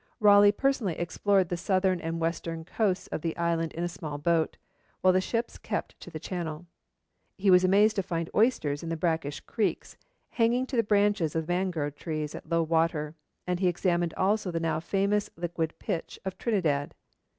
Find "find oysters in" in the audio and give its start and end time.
8.01-8.89